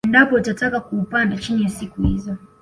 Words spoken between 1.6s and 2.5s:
ya siku hizo